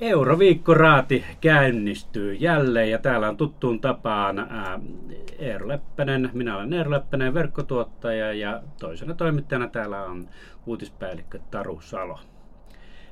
[0.00, 4.80] Euroviikkoraati käynnistyy jälleen ja täällä on tuttuun tapaan ää,
[5.38, 6.30] Eero Leppänen.
[6.32, 10.28] Minä olen Eero Leppänen, verkkotuottaja ja toisena toimittajana täällä on
[10.66, 12.18] uutispäällikkö Taru Salo.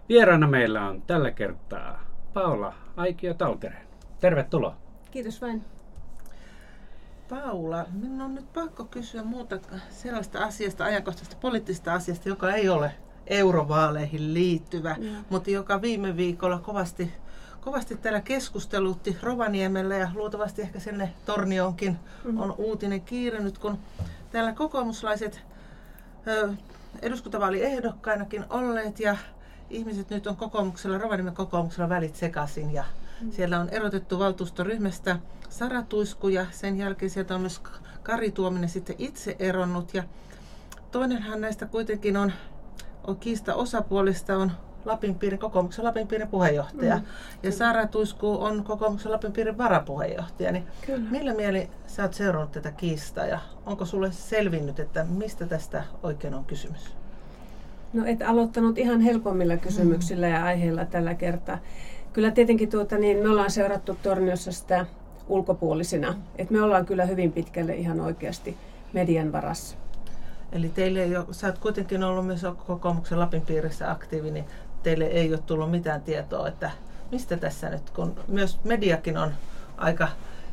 [0.08, 2.04] Vieraana meillä on tällä kertaa
[2.34, 3.86] Paula Aikio Talkere.
[4.20, 4.76] Tervetuloa.
[5.10, 5.64] Kiitos vain.
[7.28, 9.58] Paula, minun on nyt pakko kysyä muuta
[9.90, 12.92] sellaista asiasta, ajankohtaisesta poliittisesta asiasta, joka ei ole
[13.26, 15.24] eurovaaleihin liittyvä, mm.
[15.30, 17.12] mutta joka viime viikolla kovasti,
[17.60, 22.40] kovasti täällä keskustelutti Rovaniemellä ja luultavasti ehkä sinne Tornionkin mm.
[22.40, 23.78] on uutinen kiirinyt, kun
[24.32, 25.40] täällä kokoomuslaiset
[26.26, 26.54] ö,
[27.02, 29.16] eduskuntavaaliehdokkainakin olleet ja
[29.70, 32.84] ihmiset nyt on kokoomuksella, Rovaniemen kokoomuksella välit sekaisin ja
[33.20, 33.32] mm.
[33.32, 35.18] siellä on erotettu valtuustoryhmästä
[35.48, 37.60] Sara Tuisku ja sen jälkeen sieltä on myös
[38.02, 40.02] Kari Tuominen sitten itse eronnut ja
[40.90, 42.32] toinenhan näistä kuitenkin on
[43.06, 44.52] on kiista osapuolista on
[44.84, 46.96] Lapinpiirin, kokoomuksen Lapinpiirin puheenjohtaja.
[46.96, 47.02] Mm,
[47.42, 50.52] ja Sara Tuisku on kokoomuksen Lapinpiirin varapuheenjohtaja.
[50.52, 51.10] Niin kyllä.
[51.10, 56.34] millä mieli sä oot seurannut tätä kiistaa ja onko sulle selvinnyt, että mistä tästä oikein
[56.34, 56.96] on kysymys?
[57.92, 60.32] No et aloittanut ihan helpommilla kysymyksillä mm.
[60.32, 61.58] ja aiheilla tällä kertaa.
[62.12, 64.86] Kyllä tietenkin tuota, niin me ollaan seurattu Torniossa sitä
[65.28, 66.14] ulkopuolisina.
[66.38, 68.56] Et me ollaan kyllä hyvin pitkälle ihan oikeasti
[68.92, 69.76] median varassa.
[70.52, 74.44] Eli teille ei ole, sä oot kuitenkin ollut myös kokoomuksen Lapin piirissä aktiivi, niin
[74.82, 76.70] teille ei ole tullut mitään tietoa, että
[77.10, 79.32] mistä tässä nyt, kun myös mediakin on
[79.76, 80.08] aika,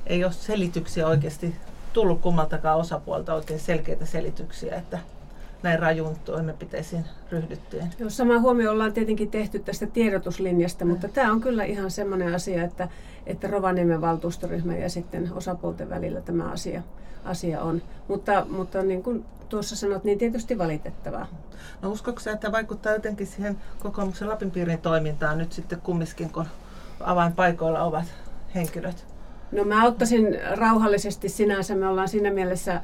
[0.07, 1.55] ei ole selityksiä oikeasti
[1.93, 4.99] tullut kummaltakaan osapuolta oikein selkeitä selityksiä, että
[5.63, 7.93] näin rajun toimenpiteisiin ryhdyttyjen.
[7.99, 12.63] Joo, sama huomio ollaan tietenkin tehty tästä tiedotuslinjasta, mutta tämä on kyllä ihan semmoinen asia,
[12.63, 12.87] että,
[13.25, 16.81] että Rovaniemen valtuustoryhmä ja sitten osapuolten välillä tämä asia,
[17.25, 17.81] asia on.
[18.07, 21.27] Mutta, mutta niin kuin tuossa sanot, niin tietysti valitettavaa.
[21.81, 26.45] No uskotko että vaikuttaa jotenkin siihen kokoomuksen Lapin piirin toimintaan nyt sitten kumminkin, kun
[26.99, 28.05] avainpaikoilla ovat
[28.55, 29.05] henkilöt?
[29.51, 31.75] No mä ottaisin rauhallisesti sinänsä.
[31.75, 32.81] Me ollaan siinä mielessä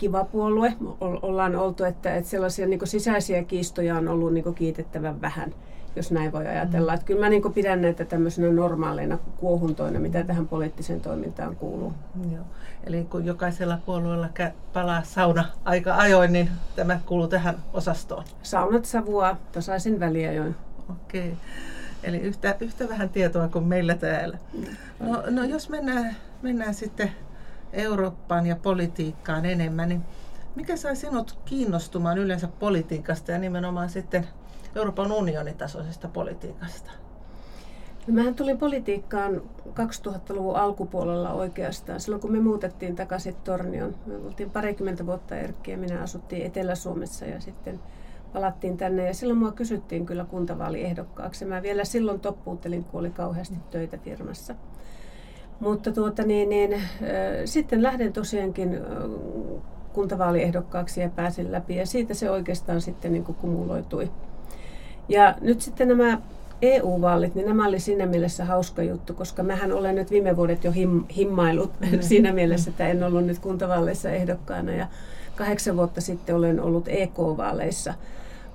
[0.00, 0.74] kiva puolue.
[1.00, 5.54] Ollaan oltu, että, että sellaisia niin sisäisiä kiistoja on ollut niin kiitettävän vähän
[5.96, 6.92] jos näin voi ajatella.
[6.92, 6.94] Mm.
[6.94, 11.92] Että kyllä mä niin pidän näitä tämmöisenä normaaleina kuohuntoina, mitä tähän poliittiseen toimintaan kuuluu.
[12.32, 12.44] Joo.
[12.84, 14.28] Eli kun jokaisella puolueella
[14.72, 18.24] palaa sauna aika ajoin, niin tämä kuuluu tähän osastoon.
[18.42, 20.56] Saunat savua tasaisin väliajoin.
[20.90, 21.20] Okei.
[21.20, 21.34] Okay.
[22.02, 24.38] Eli yhtä, yhtä vähän tietoa kuin meillä täällä.
[25.00, 27.10] No, no jos mennään, mennään sitten
[27.72, 30.02] Eurooppaan ja politiikkaan enemmän, niin
[30.54, 34.28] mikä sai sinut kiinnostumaan yleensä politiikasta ja nimenomaan sitten
[34.76, 36.90] Euroopan unionin tasoisesta politiikasta?
[38.06, 43.94] No mähän tulin politiikkaan 2000-luvun alkupuolella oikeastaan, silloin kun me muutettiin takaisin Tornioon.
[44.06, 47.80] Me oltiin parikymmentä vuotta Erkki ja minä asuttiin Etelä-Suomessa ja sitten
[48.32, 51.44] palattiin tänne ja silloin mua kysyttiin kyllä kuntavaaliehdokkaaksi.
[51.44, 54.54] Mä vielä silloin toppuuttelin, kun oli kauheasti töitä firmassa.
[55.60, 56.80] Mutta tuota, niin, niin, äh,
[57.44, 58.80] sitten lähden tosiaankin äh,
[59.92, 64.10] kuntavaaliehdokkaaksi ja pääsin läpi ja siitä se oikeastaan sitten niin kumuloitui.
[65.08, 66.18] Ja nyt sitten nämä
[66.62, 70.72] EU-vaalit, niin nämä oli siinä mielessä hauska juttu, koska mähän olen nyt viime vuodet jo
[70.72, 72.00] him, himmailut mm.
[72.08, 74.86] siinä mielessä, että en ollut nyt kuntavaaleissa ehdokkaana ja
[75.36, 77.94] kahdeksan vuotta sitten olen ollut EK-vaaleissa.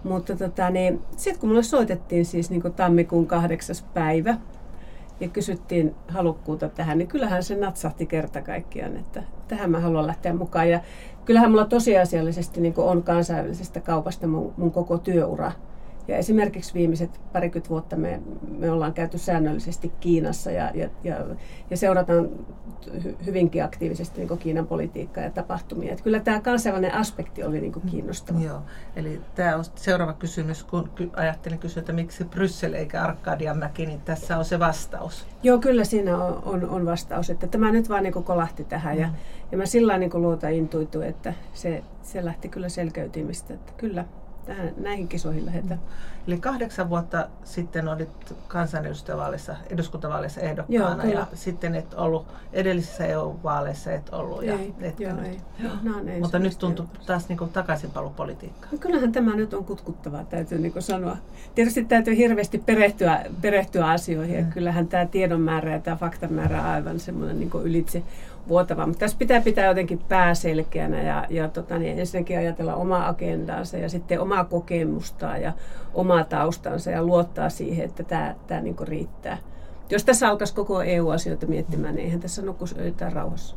[0.04, 4.38] Mutta tota, niin, sitten kun mulle soitettiin siis niin tammikuun kahdeksas päivä
[5.20, 10.34] ja kysyttiin halukkuutta tähän, niin kyllähän se natsahti kerta kaikkiaan, että tähän mä haluan lähteä
[10.34, 10.70] mukaan.
[10.70, 10.80] Ja
[11.26, 15.52] kyllähän mulla tosiasiallisesti niin on kansainvälisestä kaupasta mun, mun koko työura
[16.08, 18.22] ja esimerkiksi viimeiset parikymmentä vuotta me,
[18.58, 21.16] me ollaan käyty säännöllisesti Kiinassa ja, ja, ja,
[21.70, 22.30] ja seurataan
[23.26, 25.92] hyvinkin aktiivisesti niin Kiinan politiikkaa ja tapahtumia.
[25.92, 28.40] Että kyllä tämä kansainvälinen aspekti oli niin kiinnostava.
[28.40, 28.62] Joo,
[28.96, 34.38] eli tämä on seuraava kysymys, kun ajattelin kysyä, että miksi Bryssel eikä Arkadianmäki, niin tässä
[34.38, 35.26] on se vastaus.
[35.44, 37.30] Joo, kyllä siinä on, on, on vastaus.
[37.30, 39.02] Että tämä nyt vaan niin kolahti tähän mm.
[39.02, 39.10] ja,
[39.52, 43.54] ja mä sillä niin luota intuitu, että se, se lähti kyllä selkeytymistä.
[43.54, 44.06] Että kyllä,
[44.46, 45.80] tähän, näihin kisoihin lähdetään.
[46.28, 53.92] Eli kahdeksan vuotta sitten olit kansanedustajavaaleissa, eduskuntavaaleissa ehdokkaana Joo, ja sitten et ollut edellisissä EU-vaaleissa
[53.92, 54.44] et ollut.
[54.44, 55.38] Ja ei, et joo, ei.
[55.60, 55.72] Joo.
[55.84, 58.72] No, ei Mutta nyt tuntuu taas niin takaisinpalupolitiikkaan.
[58.72, 61.18] No, kyllähän tämä nyt on kutkuttavaa, täytyy niin sanoa.
[61.56, 64.38] Tietysti täytyy hirveästi perehtyä, perehtyä asioihin.
[64.38, 68.04] Ja kyllähän tämä tiedon määrä ja tämä faktan määrä on aivan semmoinen niin ylitse
[68.48, 68.88] vuotava.
[68.88, 73.90] Mutta tässä pitää pitää jotenkin pääselkeänä ja, ja tota, niin ensinnäkin ajatella omaa agendaansa ja
[73.90, 75.54] sitten omaa kokemustaan ja
[75.94, 79.38] omaa taustansa ja luottaa siihen, että tämä, tämä niin riittää.
[79.90, 83.56] Jos tässä alkaisi koko EU-asioita miettimään, niin eihän tässä nukuisi öitä rauhassa.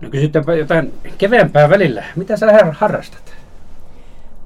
[0.00, 2.04] No kysytäänpä jotain keveämpää välillä.
[2.16, 3.34] Mitä sä harrastat?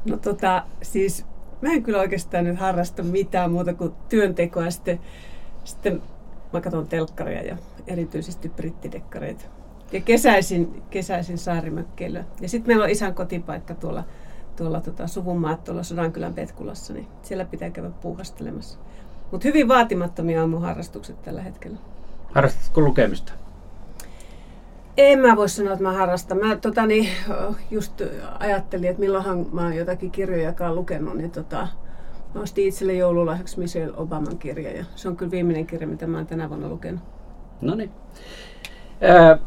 [0.04, 1.24] No tota, siis
[1.60, 4.70] mä en kyllä oikeastaan nyt harrasta mitään muuta kuin työntekoa.
[4.70, 5.00] Sitten,
[5.64, 6.02] sitten
[6.52, 9.44] mä katson telkkaria ja erityisesti brittidekkareita.
[9.92, 12.24] Ja kesäisin, kesäisin saarimökkeillä.
[12.40, 14.04] Ja sitten meillä on isän kotipaikka tuolla,
[14.56, 18.78] tuolla tota, suvunmaat tuolla Sodankylän Petkulassa, niin siellä pitää käydä puuhastelemassa.
[19.30, 21.78] Mutta hyvin vaatimattomia on mun harrastukset tällä hetkellä.
[22.34, 23.32] Harrastatko lukemista?
[24.96, 26.38] En mä voi sanoa, että mä harrastan.
[26.38, 27.08] Mä tota, niin,
[27.70, 28.02] just
[28.38, 31.68] ajattelin, että milloinhan mä oon jotakin kirjojakaan lukenut, niin tota,
[32.34, 36.16] mä ostin itselle joululahjaksi Michelle Obaman kirja ja se on kyllä viimeinen kirja, mitä mä
[36.16, 37.15] oon tänä vuonna lukenut.
[37.60, 37.90] No niin.
[39.04, 39.38] Äh,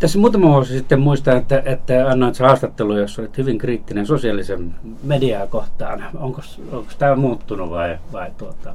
[0.00, 5.46] tässä muutama vuosi sitten muistan, että, että annoit haastattelu, jossa olit hyvin kriittinen sosiaalisen mediaa
[5.46, 6.04] kohtaan.
[6.14, 6.40] Onko,
[6.72, 8.74] onko tämä muuttunut vai, vai tuota,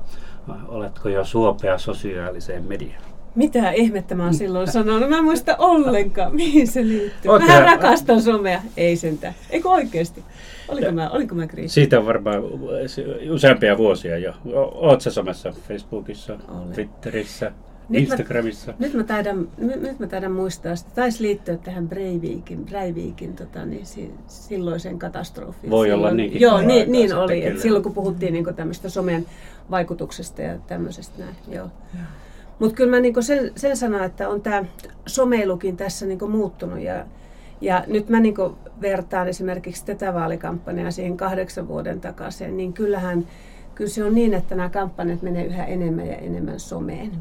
[0.68, 3.04] oletko jo suopea sosiaaliseen mediaan?
[3.36, 5.10] Mitä ihmettä mä oon silloin sanonut?
[5.10, 7.32] Mä en muista ollenkaan, mihin se liittyy.
[7.32, 7.48] Okay.
[7.48, 8.62] Mä rakastan somea.
[8.78, 9.34] Ei sentään.
[9.50, 10.24] Eikö oikeasti?
[10.68, 11.74] Oliko mä, oliko mä kriisi?
[11.74, 12.44] Siitä on varmaan
[13.32, 14.34] useampia vuosia jo.
[14.74, 16.74] Oot sä somessa Facebookissa, Olen.
[16.74, 17.52] Twitterissä,
[17.92, 18.72] nyt Instagramissa?
[18.72, 23.66] Mä, nyt, mä taidan, nyt, mä taidan muistaa, että taisi liittyä tähän Breivikin, Breivikin tota,
[23.66, 25.72] niin, si, silloiseen katastrofiin.
[25.72, 26.42] Voi silloin, olla niinkin.
[26.42, 27.46] Joo, niin, niin oli.
[27.46, 29.26] Et silloin kun puhuttiin niin tämmöistä somen
[29.72, 31.36] vaikutuksesta ja tämmöisestä näin.
[31.48, 31.68] Joo.
[32.60, 34.66] Mutta kyllä mä niin sen, sen sanon, että on tämä
[35.06, 37.06] someilukin tässä niin muuttunut ja,
[37.62, 38.36] ja nyt mä niin
[38.82, 43.28] vertaan esimerkiksi tätä vaalikampanjaa siihen kahdeksan vuoden takaisin, niin kyllähän
[43.76, 47.12] kyllä se on niin, että nämä kampanjat menee yhä enemmän ja enemmän someen.
[47.12, 47.20] Mm.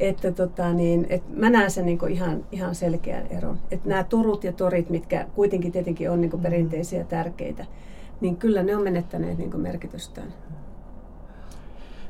[0.00, 3.58] Että tota, niin, et mä näen sen niin ihan, ihan selkeän eron.
[3.70, 7.66] Että nämä turut ja torit, mitkä kuitenkin tietenkin on niin perinteisiä ja tärkeitä,
[8.20, 10.32] niin kyllä ne on menettäneet niin merkitystään.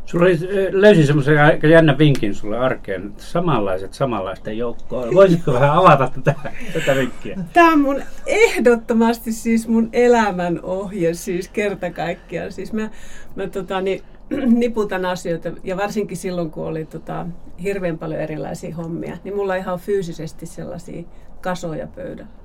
[0.04, 0.38] Sulla oli,
[0.70, 5.14] löysin semmoisen aika jännä vinkin sulle arkeen, samanlaiset samanlaisten joukkoon.
[5.14, 6.34] Voisitko vähän avata tätä,
[6.72, 7.38] tätä vinkkiä?
[7.52, 12.52] Tämä on mun ehdottomasti siis mun elämän ohje, siis kerta kaikkiaan.
[12.52, 12.90] Siis mä,
[13.36, 14.02] mä tota, niin,
[14.58, 17.26] niputan asioita, ja varsinkin silloin, kun oli tota,
[17.62, 21.02] hirveän paljon erilaisia hommia, niin mulla on ihan fyysisesti sellaisia
[21.40, 22.40] kasoja pöydällä.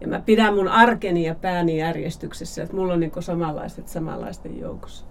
[0.00, 5.04] Ja mä pidän mun arkeni ja pääni järjestyksessä, että mulla on niinku samanlaiset samanlaisten joukossa.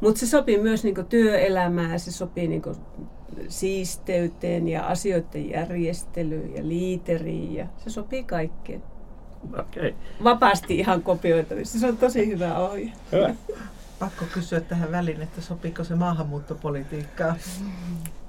[0.00, 2.72] Mutta se sopii myös niinku työelämään, se sopii niinku
[3.48, 8.82] siisteyteen ja asioiden järjestelyyn ja liiteriin ja se sopii kaikkeen.
[9.52, 9.94] Okay.
[10.24, 11.78] Vapaasti ihan kopioitavissa.
[11.78, 12.92] Se on tosi hyvä ohje.
[13.12, 13.34] Hyvä.
[13.98, 17.36] Pakko kysyä tähän väliin, että sopiiko se maahanmuuttopolitiikkaan?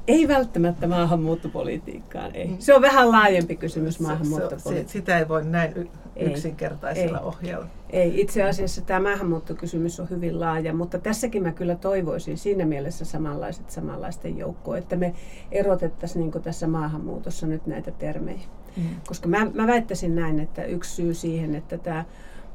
[0.07, 2.55] Ei välttämättä maahanmuuttopolitiikkaan, ei.
[2.59, 4.89] Se on vähän laajempi kysymys maahanmuuttopolitiikkaan.
[4.89, 7.25] Sitä ei voi näin yksinkertaisella ei.
[7.25, 7.67] ohjella.
[7.89, 13.05] Ei, itse asiassa tämä maahanmuuttokysymys on hyvin laaja, mutta tässäkin mä kyllä toivoisin siinä mielessä
[13.05, 15.13] samanlaiset samanlaisten joukkoa, että me
[15.51, 18.39] erotettaisiin niin tässä maahanmuutossa nyt näitä termejä.
[18.77, 18.83] Mm.
[19.07, 22.05] Koska mä, mä väittäisin näin, että yksi syy siihen, että tämä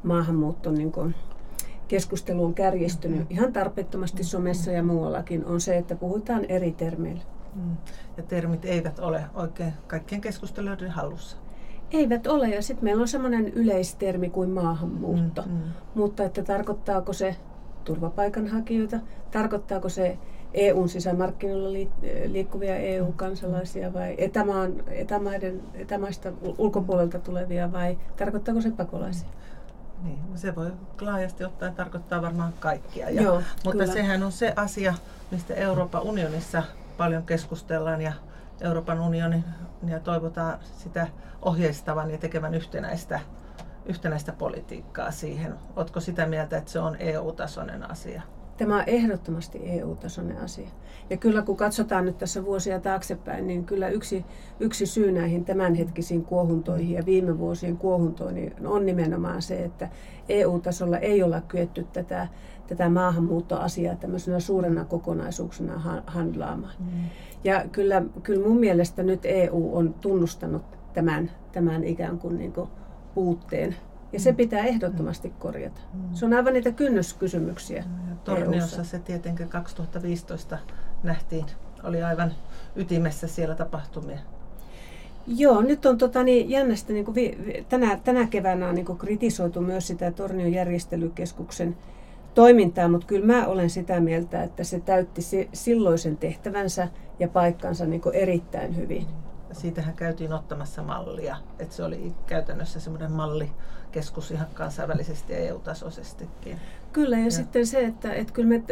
[0.02, 1.14] maahanmuutto niin kuin,
[1.90, 3.26] keskustelu on kärjistynyt mm.
[3.30, 7.22] ihan tarpeettomasti somessa ja muuallakin, on se, että puhutaan eri termeillä.
[7.54, 7.76] Mm.
[8.16, 11.36] Ja termit eivät ole oikein kaikkien keskustelijoiden hallussa.
[11.90, 15.42] Eivät ole, ja sitten meillä on semmoinen yleistermi kuin maahanmuutto.
[15.42, 15.62] Mm, mm.
[15.94, 17.36] Mutta että tarkoittaako se
[17.84, 19.00] turvapaikanhakijoita,
[19.30, 20.18] tarkoittaako se
[20.54, 21.72] EUn sisämarkkinoilla
[22.26, 29.28] liikkuvia EU-kansalaisia vai etämaan, etämaiden, etämaista ulkopuolelta tulevia vai tarkoittaako se pakolaisia?
[30.02, 33.10] Niin, se voi laajasti ottaen tarkoittaa varmaan kaikkia.
[33.10, 33.92] Ja, Joo, mutta kyllä.
[33.92, 34.94] sehän on se asia,
[35.30, 36.62] mistä Euroopan unionissa
[36.96, 38.12] paljon keskustellaan ja
[38.60, 39.44] Euroopan unionin
[39.86, 41.06] ja toivotaan sitä
[41.42, 43.20] ohjeistavan ja tekevän yhtenäistä,
[43.86, 45.54] yhtenäistä politiikkaa siihen.
[45.76, 48.22] Oletko sitä mieltä, että se on EU-tasoinen asia?
[48.60, 50.68] Tämä on ehdottomasti EU-tasoinen asia.
[51.10, 54.24] Ja kyllä kun katsotaan nyt tässä vuosia taaksepäin, niin kyllä yksi,
[54.60, 59.88] yksi syy näihin tämänhetkisiin kuohuntoihin ja viime vuosien kuohuntoihin on nimenomaan se, että
[60.28, 62.28] EU-tasolla ei olla kyetty tätä,
[62.66, 66.74] tätä maahanmuuttoasiaa tämmöisenä suurena kokonaisuuksena handlaamaan.
[66.78, 66.86] Mm.
[67.44, 70.62] Ja kyllä, kyllä mun mielestä nyt EU on tunnustanut
[70.92, 72.68] tämän, tämän ikään kuin, niin kuin
[73.14, 73.76] puutteen
[74.12, 75.80] ja se pitää ehdottomasti korjata.
[76.12, 77.84] Se on aivan niitä kynnyskysymyksiä.
[78.24, 80.58] Torniossa se tietenkin 2015
[81.02, 81.46] nähtiin,
[81.84, 82.32] oli aivan
[82.76, 84.18] ytimessä siellä tapahtumia.
[85.26, 87.38] Joo, nyt on tota, niin, jännästi, niin kuin vi,
[87.68, 91.76] tänä, tänä keväänä on niin kritisoitu myös sitä Tornion järjestelykeskuksen
[92.34, 96.88] toimintaa, mutta kyllä mä olen sitä mieltä, että se täytti silloisen tehtävänsä
[97.18, 99.06] ja paikkansa niin erittäin hyvin.
[99.52, 106.58] Siitähän käytiin ottamassa mallia, että se oli käytännössä semmoinen mallikeskus ihan kansainvälisesti ja EU-tasoisestikin.
[106.92, 108.62] Kyllä, ja, ja sitten se, että, että kyllä me,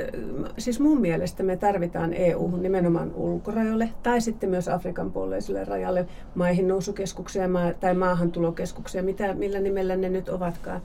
[0.59, 6.69] siis mun mielestä me tarvitaan EU nimenomaan ulkorajoille tai sitten myös Afrikan puoleiselle rajalle maihin
[6.69, 7.45] nousukeskuksia
[7.81, 10.83] tai maahantulokeskuksia, mitä, millä nimellä ne nyt ovatkaan,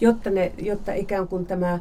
[0.00, 1.78] jotta, ne, jotta ikään kuin tämä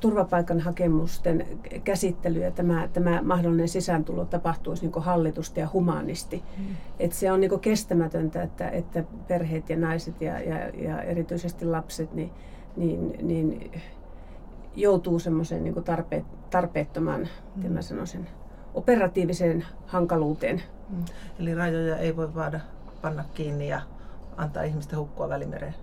[0.00, 1.46] turvapaikanhakemusten
[1.84, 6.42] käsittely ja tämä, tämä mahdollinen sisääntulo tapahtuisi niin hallitusti ja humaanisti.
[6.58, 6.64] Mm.
[6.98, 12.14] Et se on niin kestämätöntä, että, että perheet ja naiset ja, ja, ja erityisesti lapset
[12.14, 12.30] niin,
[12.76, 13.72] niin, niin
[14.76, 17.72] joutuu semmoiseen niin tarpeet, tarpeettoman, mm.
[17.72, 18.26] mä sanoisin,
[18.74, 20.62] operatiiviseen hankaluuteen.
[20.88, 21.04] Mm.
[21.38, 22.60] Eli rajoja ei voi vaada
[23.02, 23.80] panna kiinni ja
[24.36, 25.74] antaa ihmistä hukkua välimereen?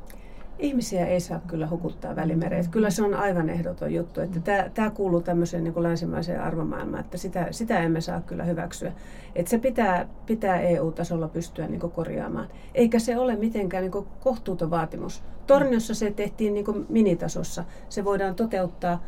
[0.60, 2.69] Ihmisiä ei saa kyllä hukuttaa välimereen.
[2.69, 4.22] Kyllä se on aivan ehdoton juttu.
[4.22, 8.43] Että tämä, tämä kuuluu tämmöiseen niin kuin länsimaiseen arvomaailmaan, että sitä, sitä emme saa kyllä
[8.43, 8.91] hyväksyä.
[9.36, 12.48] Että se pitää, pitää EU-tasolla pystyä niin kuin korjaamaan.
[12.75, 15.24] Eikä se ole mitenkään niin kuin kohtuuton vaatimus.
[15.48, 17.63] Torniossa se tehtiin niin kuin minitasossa.
[17.89, 19.03] Se voidaan toteuttaa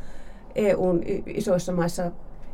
[0.55, 2.11] EUn isoissa maissa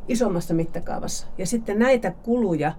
[0.07, 1.27] isommassa mittakaavassa.
[1.37, 2.71] Ja sitten näitä kuluja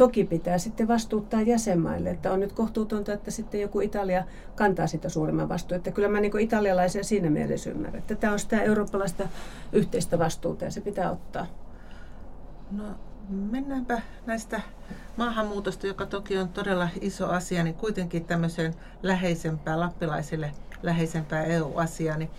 [0.00, 5.08] Toki pitää sitten vastuuttaa jäsenmaille, että on nyt kohtuutonta, että sitten joku Italia kantaa sitä
[5.08, 5.76] suuremman vastuun.
[5.76, 9.28] Että kyllä mä niin italialaisia siinä mielessä ymmärrän, että tämä on sitä eurooppalaista
[9.72, 11.46] yhteistä vastuuta ja se pitää ottaa.
[12.70, 12.84] No
[13.28, 14.60] mennäänpä näistä
[15.16, 20.52] maahanmuutosta, joka toki on todella iso asia, niin kuitenkin tämmöiseen läheisempää, lappilaisille
[20.82, 22.16] läheisempää EU-asiaa.
[22.16, 22.30] Niin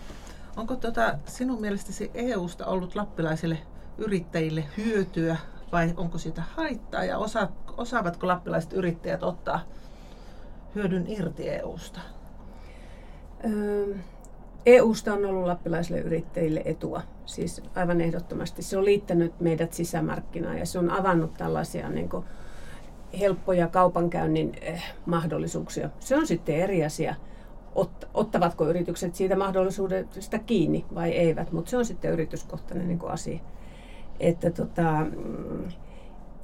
[0.56, 3.58] onko tota sinun mielestäsi EUsta ollut lappilaisille
[3.98, 5.36] yrittäjille hyötyä
[5.72, 9.60] vai onko siitä haittaa ja osa, osaavatko lappilaiset yrittäjät ottaa
[10.74, 12.00] hyödyn irti EUsta?
[13.44, 13.94] Öö,
[14.66, 18.62] EUsta on ollut lappilaisille yrittäjille etua, siis aivan ehdottomasti.
[18.62, 22.24] Se on liittänyt meidät sisämarkkinaan ja se on avannut tällaisia niin kuin,
[23.20, 25.90] helppoja kaupankäynnin eh, mahdollisuuksia.
[26.00, 27.14] Se on sitten eri asia,
[27.74, 33.12] ot, ottavatko yritykset siitä mahdollisuudesta kiinni vai eivät, mutta se on sitten yrityskohtainen niin kuin
[33.12, 33.40] asia.
[34.22, 35.06] Että tota,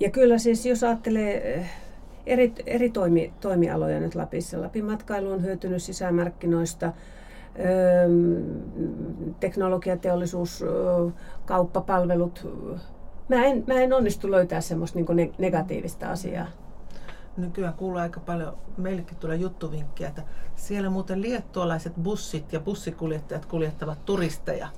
[0.00, 1.70] ja kyllä siis jos ajattelee eh,
[2.26, 6.92] eri, eri toimi, toimialoja nyt Lapissa, Lapin matkailu on hyötynyt sisämarkkinoista,
[9.40, 10.64] teknologiateollisuus,
[11.44, 12.48] kauppapalvelut.
[13.28, 16.46] Mä en, mä en onnistu löytää semmoista niin negatiivista asiaa.
[17.36, 20.22] Nykyään kuulee aika paljon, meillekin tulee juttuvinkkiä, että
[20.56, 24.68] siellä muuten liettualaiset bussit ja bussikuljettajat kuljettavat turisteja.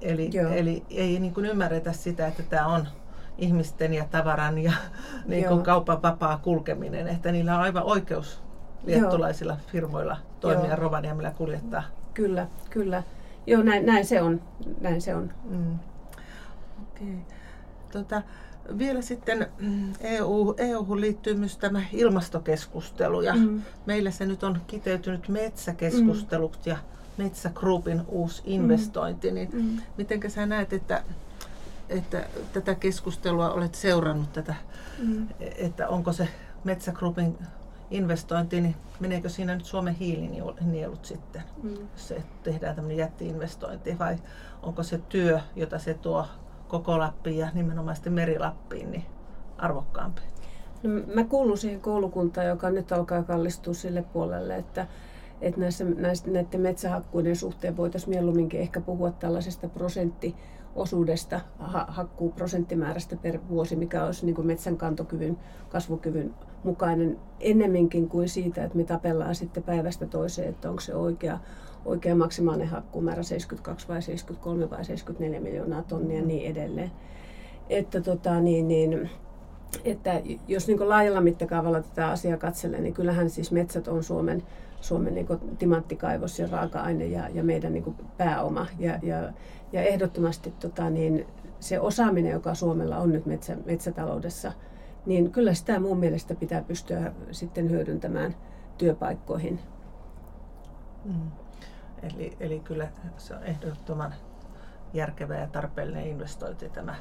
[0.00, 2.88] Eli, eli ei niin kuin ymmärretä sitä, että tämä on
[3.38, 4.72] ihmisten ja tavaran ja
[5.26, 7.08] niin kuin kaupan vapaa kulkeminen.
[7.08, 8.42] Että niillä on aivan oikeus
[8.84, 9.72] liettulaisilla Joo.
[9.72, 10.76] firmoilla toimia Joo.
[10.76, 11.82] Rovaniemellä kuljettaa.
[12.14, 13.02] Kyllä, kyllä.
[13.46, 14.42] Joo, näin, näin se on.
[14.80, 15.32] Näin se on.
[15.44, 15.78] Mm.
[16.82, 17.14] Okay.
[17.92, 18.22] Tota,
[18.78, 19.46] vielä sitten
[20.00, 23.62] EU, EU liittyy myös tämä ilmastokeskustelu ja mm.
[23.86, 26.70] meillä se nyt on kiteytynyt metsäkeskustelut mm.
[26.70, 26.76] ja
[27.20, 28.52] Metsä Groupin uusi mm.
[28.52, 29.78] investointi, niin mm.
[29.96, 31.02] miten sä näet, että,
[31.88, 34.54] että tätä keskustelua olet seurannut tätä,
[34.98, 35.28] mm.
[35.40, 36.28] että onko se
[36.64, 37.38] Metsä Groupin
[37.90, 41.70] investointi, niin meneekö siinä nyt Suomen hiilinielut sitten, mm.
[41.70, 44.16] jos se tehdään tämmöinen jättiinvestointi, vai
[44.62, 46.26] onko se työ, jota se tuo
[46.68, 49.04] koko Lappiin ja nimenomaan sitten Merilappiin, niin
[49.58, 50.22] arvokkaampi?
[50.82, 54.86] No, mä kuulun siihen koulukuntaan, joka nyt alkaa kallistua sille puolelle, että
[55.40, 63.16] että näissä, näissä, näiden metsähakkuiden suhteen voitaisiin mieluumminkin ehkä puhua tällaisesta prosenttiosuudesta, ha, hakkuu prosenttimäärästä
[63.16, 68.84] per vuosi, mikä olisi niin kuin metsän kantokyvyn, kasvukyvyn mukainen ennemminkin kuin siitä, että me
[68.84, 71.38] tapellaan sitten päivästä toiseen, että onko se oikea,
[71.84, 76.90] oikea maksimaalinen hakkuumäärä 72 vai 73 vai 74 miljoonaa tonnia ja niin edelleen.
[77.68, 79.10] Että, tota, niin, niin,
[79.84, 84.42] että jos niin laajalla mittakaavalla tätä asiaa katselee, niin kyllähän siis metsät on Suomen
[84.80, 88.66] Suomen niin kuin, timanttikaivos ja raaka-aine ja, ja meidän niin kuin, pääoma.
[88.78, 89.32] Ja, ja,
[89.72, 91.26] ja ehdottomasti tota, niin,
[91.60, 94.52] se osaaminen, joka Suomella on nyt metsä, metsätaloudessa,
[95.06, 98.34] niin kyllä sitä mun mielestä pitää pystyä sitten hyödyntämään
[98.78, 99.60] työpaikkoihin.
[101.04, 101.30] Mm.
[102.02, 104.14] Eli, eli kyllä se on ehdottoman
[104.92, 106.94] järkevä ja tarpeellinen investointi tämä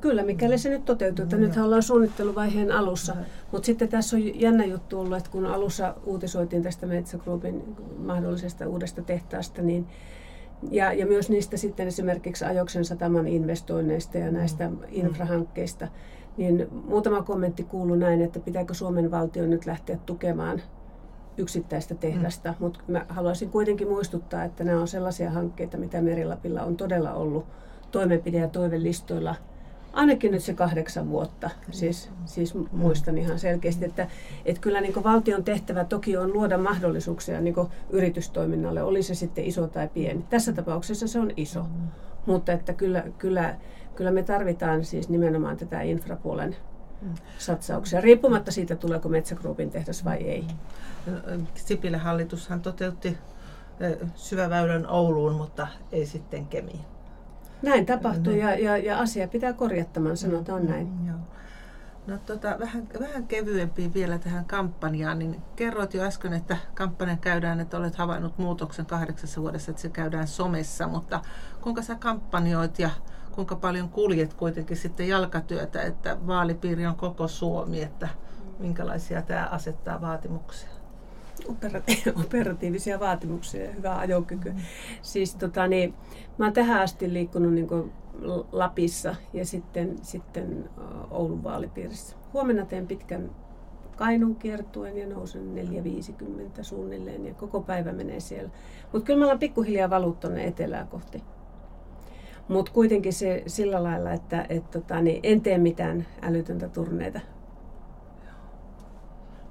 [0.00, 1.22] Kyllä, mikäli se nyt toteutuu.
[1.22, 1.42] Että mm.
[1.42, 3.14] nythän ollaan suunnitteluvaiheen alussa.
[3.14, 3.20] Mm.
[3.52, 7.62] Mutta sitten tässä on jännä juttu ollut, että kun alussa uutisoitiin tästä Metsä Groupin
[7.98, 9.86] mahdollisesta uudesta tehtaasta, niin
[10.70, 14.78] ja, ja myös niistä sitten esimerkiksi Ajoksen sataman investoinneista ja näistä mm.
[14.90, 15.88] infrahankkeista,
[16.36, 20.62] niin muutama kommentti kuuluu näin, että pitääkö Suomen valtio nyt lähteä tukemaan
[21.36, 22.56] yksittäistä tehdasta, mm.
[22.58, 27.46] mutta mä haluaisin kuitenkin muistuttaa, että nämä on sellaisia hankkeita, mitä Merilapilla on todella ollut
[27.90, 29.34] toimenpide- ja toivelistoilla–
[29.92, 34.08] ainakin nyt se kahdeksan vuotta, siis, siis muistan ihan selkeästi, että,
[34.44, 37.54] että kyllä niin valtion tehtävä toki on luoda mahdollisuuksia niin
[37.90, 40.24] yritystoiminnalle, oli se sitten iso tai pieni.
[40.30, 41.66] Tässä tapauksessa se on iso,
[42.26, 43.56] mutta että kyllä, kyllä,
[43.94, 46.56] kyllä me tarvitaan siis nimenomaan tätä infrapuolen
[47.38, 50.44] satsauksia, riippumatta siitä, tuleeko Metsägruupin tehdas vai ei.
[51.54, 53.18] Sipilän hallitushan toteutti
[54.14, 56.80] syväväylän Ouluun, mutta ei sitten Kemiin.
[57.62, 60.86] Näin tapahtui ja, ja, ja asia pitää korjattamaan, sanotaan näin.
[60.86, 61.18] Mm, joo.
[62.06, 67.60] No tota, vähän, vähän kevyempi vielä tähän kampanjaan, niin kerroit jo äsken, että kampanja käydään,
[67.60, 71.20] että olet havainnut muutoksen kahdeksassa vuodessa, että se käydään somessa, mutta
[71.60, 72.90] kuinka sä kampanjoit ja
[73.32, 78.08] kuinka paljon kuljet kuitenkin sitten jalkatyötä, että vaalipiiri on koko Suomi, että
[78.58, 80.71] minkälaisia tämä asettaa vaatimuksia?
[82.24, 84.52] operatiivisia vaatimuksia ja hyvää ajokykyä.
[84.52, 84.58] Mm.
[85.02, 85.94] Siis tota, niin,
[86.38, 87.68] mä oon tähän asti liikkunut niin
[88.52, 90.70] Lapissa ja sitten, sitten
[91.10, 92.16] Oulun vaalipiirissä.
[92.32, 93.30] Huomenna teen pitkän
[93.96, 95.42] Kainun kiertuen ja nousen
[96.58, 98.50] 4.50 suunnilleen ja koko päivä menee siellä.
[98.92, 101.22] Mutta kyllä mä ollaan pikkuhiljaa valut tuonne etelää kohti.
[102.48, 107.20] Mutta kuitenkin se sillä lailla, että et, tota, niin en tee mitään älytöntä turneita.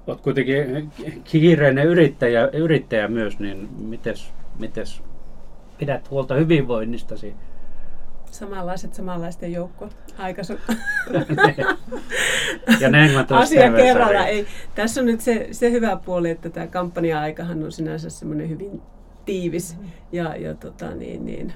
[0.06, 0.92] Olet kuitenkin
[1.24, 5.02] kiireinen yrittäjä, yrittäjä myös, niin mites, mites
[5.78, 7.34] pidät huolta hyvinvoinnistasi?
[8.30, 9.88] Samanlaiset samanlaisten joukko.
[10.18, 10.52] Aikaisu.
[12.80, 14.26] ja näin mä Asia kerralla.
[14.26, 14.46] Ei.
[14.74, 18.82] Tässä on nyt se, se hyvä puoli, että tämä kampanja-aikahan on sinänsä semmoinen hyvin
[19.24, 19.76] tiivis.
[19.76, 19.90] Mm-hmm.
[20.12, 21.52] Ja, ja, tota, niin, niin,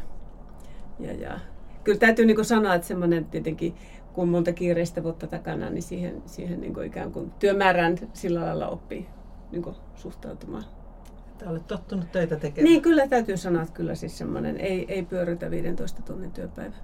[1.01, 1.41] ja, ja.
[1.85, 3.75] Kyllä täytyy niin sanoa, että semmoinen tietenkin
[4.17, 8.69] kun monta kiireistä vuotta takana, niin siihen, siihen niin kuin ikään kuin työmäärään sillä lailla
[8.69, 9.07] oppii
[9.53, 10.65] niin kuin suhtautumaan.
[11.29, 12.65] Että olet tottunut töitä tekemään.
[12.65, 16.75] Niin, kyllä täytyy sanoa, että kyllä siis semmoinen ei, ei pyöritä 15 tunnin työpäivä.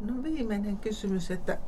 [0.00, 1.58] No viimeinen kysymys, että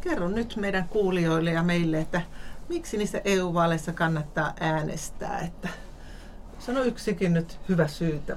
[0.00, 2.22] kerro nyt meidän kuulijoille ja meille, että
[2.68, 5.38] miksi niissä EU-vaaleissa kannattaa äänestää?
[5.38, 5.68] Että
[6.58, 8.36] sano yksikin nyt hyvä syytä,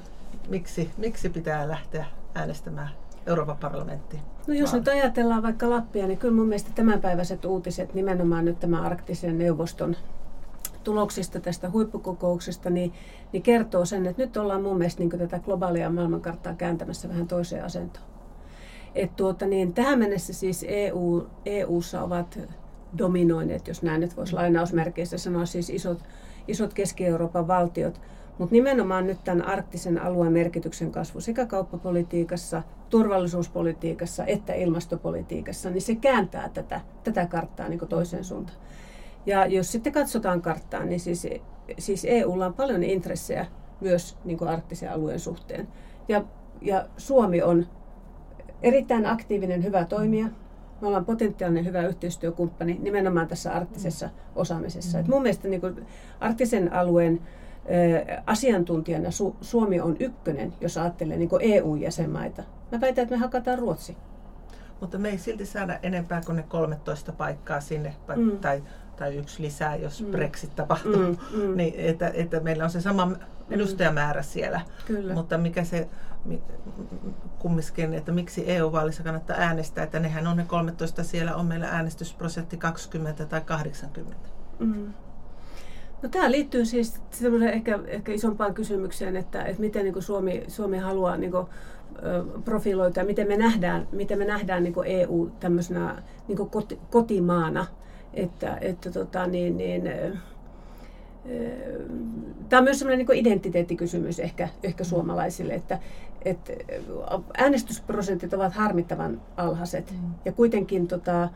[0.50, 2.05] miksi, miksi pitää lähteä
[2.36, 2.89] äänestämään
[3.28, 4.22] Euroopan parlamenttiin?
[4.48, 8.82] No jos nyt ajatellaan vaikka Lappia, niin kyllä mun mielestä tämänpäiväiset uutiset, nimenomaan nyt tämä
[8.82, 9.96] arktisen neuvoston
[10.84, 12.94] tuloksista tästä huippukokouksesta, niin,
[13.34, 17.66] niin kertoo sen, että nyt ollaan mun mielestä niin tätä globaalia maailmankarttaa kääntämässä vähän toiseen
[17.66, 18.06] asentoon.
[18.96, 22.40] Et tuota, niin tähän mennessä siis EU, EUssa ovat
[22.98, 26.03] dominoineet, jos näin nyt voisi lainausmerkeissä sanoa, siis isot,
[26.48, 28.01] isot Keski-Euroopan valtiot–
[28.40, 35.96] mutta nimenomaan nyt tämän arktisen alueen merkityksen kasvu sekä kauppapolitiikassa, turvallisuuspolitiikassa että ilmastopolitiikassa, niin se
[35.96, 38.58] kääntää tätä, tätä karttaa niin toiseen suuntaan.
[39.25, 41.28] Ja jos sitten katsotaan karttaa, niin siis,
[41.78, 43.46] siis EUlla on paljon intressejä
[43.82, 45.68] myös niin arktisen alueen suhteen.
[46.08, 46.24] Ja,
[46.62, 47.66] ja Suomi on
[48.62, 50.28] erittäin aktiivinen, hyvä toimija.
[50.82, 55.00] Me ollaan potentiaalinen hyvä yhteistyökumppani nimenomaan tässä arktisessa osaamisessa.
[55.00, 55.62] Et mun mielestä niin
[56.20, 57.22] arktisen alueen
[58.25, 62.43] asiantuntijana Su- Suomi on ykkönen, jos ajattelee niin EU-jäsenmaita.
[62.72, 63.98] Mä väitän, että me hakataan Ruotsi.
[64.81, 68.37] Mutta me ei silti saada enempää kuin ne 13 paikkaa sinne, mm.
[68.37, 68.63] tai,
[68.95, 70.11] tai yksi lisää, jos mm.
[70.11, 70.95] Brexit tapahtuu.
[70.95, 71.57] Mm, mm.
[71.57, 73.15] Niin, että, että meillä on se sama mm.
[73.50, 74.61] edustajamäärä siellä.
[74.85, 75.13] Kyllä.
[75.13, 75.89] Mutta mikä se
[77.39, 82.57] kumminkin, että miksi EU-vaalissa kannattaa äänestää, että nehän on ne 13, siellä on meillä äänestysprosentti
[82.57, 84.29] 20 tai 80.
[84.59, 84.93] Mm.
[86.01, 87.01] No, tämä liittyy siis
[87.53, 91.46] ehkä, ehkä isompaan kysymykseen, että, että miten niin Suomi, Suomi haluaa niin kuin,
[92.46, 97.66] profiloita ja miten me nähdään, miten me nähdään niin EU tämmöisenä niin koti, kotimaana.
[98.14, 99.83] Että, että tota, niin, niin,
[102.50, 105.79] Tämä on myös sellainen niin identiteettikysymys ehkä, ehkä suomalaisille, että,
[106.25, 106.53] että
[107.38, 110.14] äänestysprosentit ovat harmittavan alhaiset mm.
[110.25, 111.29] ja kuitenkin tota,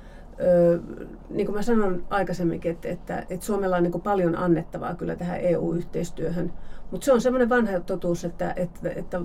[1.29, 5.39] niin kuin mä sanoin aikaisemminkin, että, että, että Suomella on niin paljon annettavaa kyllä tähän
[5.39, 6.53] EU-yhteistyöhön,
[6.91, 9.21] mutta se on semmoinen vanha totuus, että, että, että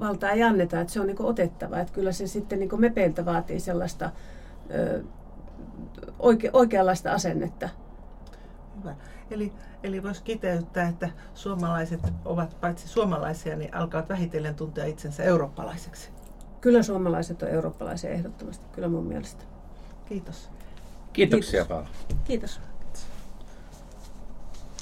[0.00, 1.78] valtaa ei anneta, että se on niin otettava.
[1.78, 4.10] Että kyllä se sitten niin mepeiltä vaatii sellaista
[4.74, 5.02] ö,
[6.18, 7.68] oike, oikeanlaista asennetta.
[8.80, 8.94] Hyvä.
[9.30, 16.10] Eli, eli voisi kiteyttää, että suomalaiset ovat paitsi suomalaisia, niin alkavat vähitellen tuntea itsensä eurooppalaiseksi.
[16.60, 19.44] Kyllä suomalaiset on eurooppalaisia ehdottomasti, kyllä mun mielestä.
[20.06, 20.50] Kiitos.
[21.12, 21.90] Kiitoksia Kiitos.
[22.24, 22.60] Kiitos.